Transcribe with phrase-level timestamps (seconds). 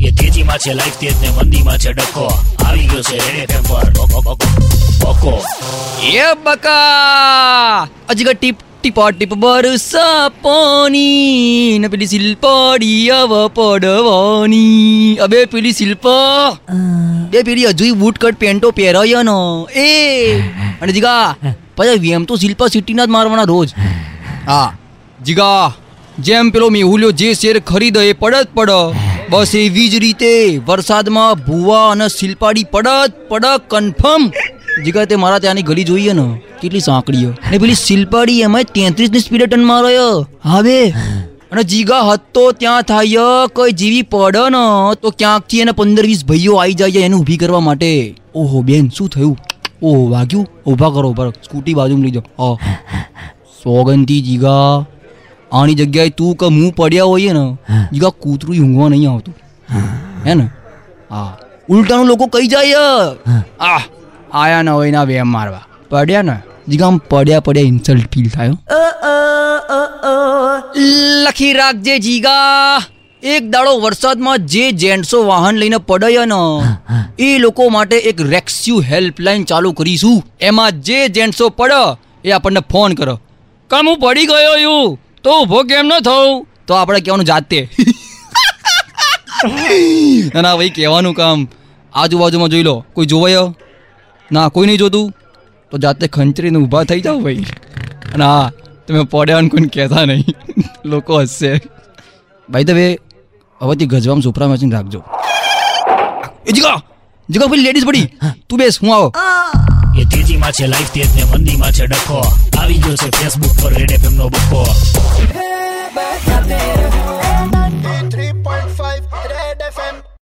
[0.00, 2.26] એ તેજીમાં છે લાઈફ તેજ ને મંદીમાં છે ડખો.
[2.66, 3.90] આવી ગયો છે રેડે ટેમ્પર.
[5.00, 5.34] બકો
[6.02, 7.88] એ બકા!
[8.08, 15.18] અજગર ટીપ ટીપા ટીપ બરસા પાણી ને પેલી શિલ્પાડી આવ પડવાની.
[15.18, 16.58] અબે પેલી શિલ્પા
[17.30, 19.88] બે પેલી હજુ બૂટ કટ પેન્ટો પહેરાયો નો એ!
[20.80, 21.34] અને જીગા
[21.76, 23.68] પછી વેમ તો શિલ્પા સિટીના જ મારવાના રોજ.
[24.46, 24.68] હા.
[25.24, 25.72] જીગા
[26.18, 28.70] જેમ પેલો મેહુલ્યો જે શેર ખરીદે એ પડત પડ.
[29.30, 34.32] બસ એવી જ રીતે વરસાદમાં ભૂવા અને શિલ્પાડી પડત પડ કન્ફર્મ.
[34.84, 37.30] જીગા તે મારા ત્યાંની ગલી જોઈએ ને, કેટલી સાંકડીઓ.
[37.30, 39.96] ને પેલી શિલ્પાડી એમાં તેત્રીસની સ્પીડે ટન મારે
[40.42, 40.88] હવે?
[41.52, 43.16] અને જીગા હતો ત્યાં થાય,
[43.52, 47.60] કોઈ જીવી પડે ને, તો ક્યાંકથી એને પંદર વીસ ભાઈઓ આવી જાય એને ઊભી કરવા
[47.60, 48.14] માટે.
[48.34, 49.38] ઓહો, બેન, શું થયું?
[49.82, 50.46] ઓહો, વાગ્યું?
[50.66, 51.28] ઊભા કરો, ઊભા.
[51.28, 52.54] સ્કૂટી બાજુમાં લઈ જાઓ.
[52.54, 52.74] હા.
[53.64, 54.86] સોગંદી જીગા
[55.54, 57.58] આની જગ્યાએ તું કે હું પડ્યા હોઈએ ને
[57.92, 59.34] જીગા કૂતરું ઊંઘવા નહીં આવતું.
[60.26, 60.34] હે.
[60.34, 60.48] ને?
[61.10, 61.38] હા.
[61.68, 62.74] ઉલટાનું લોકો કહી જાય
[63.60, 63.80] આ
[64.32, 65.62] આયા ન હોય ના વેમ મારવા.
[65.90, 66.36] પડ્યા ને?
[66.68, 68.50] જીગા આમ પડ્યા પડ્યા ઇન્સલ્ટ ફીલ થાય.
[71.22, 72.82] લખી રાખજે જીગા.
[73.22, 76.34] એક દાડો વરસાદમાં જે જેન્ટ્સો વાહન લઈને પડ્યા ને
[77.18, 80.22] એ લોકો માટે એક રેક્સ્યુ હેલ્પલાઇન ચાલુ કરીશું.
[80.40, 83.20] એમાં જે જેન્ટ્સો પડે એ આપણને ફોન કરો.
[83.68, 86.32] કામ હું પડી ગયો છું તો ઊભો કેમ ન થવું
[86.68, 87.58] તો આપણે કહેવાનું જાતે.
[90.34, 91.38] ના ના ભાઈ કહેવાનું કામ.
[91.94, 93.42] આજુબાજુમાં જોઈ લો કોઈ જોવાય?
[94.30, 95.06] ના કોઈ નહીં જોતું?
[95.72, 97.46] તો જાતે ખંચરીને ઊભા થઈ જાઓ ભાઈ.
[98.14, 98.46] અને હા
[98.86, 100.24] તમે પડ્યા ને કોઈને કહેતા નહીં.
[100.94, 101.52] લોકો હસશે
[102.48, 102.86] ભાઈ તમે
[103.60, 105.00] હવેથી ગજવામાં સુપરા મચીને રાખજો.
[106.46, 106.78] એ જીગા
[107.28, 108.06] જીગા પેલી લેડીઝ પડી.
[108.48, 109.08] તું બેસ હું આવો.
[110.04, 112.20] એ તેજીમાં છે લાઈફ તેજ ને મંદીમાં છે ડખો.
[112.58, 114.62] આવી ગયો છે ફેસબુક પર રેડ એફએમ નો બકો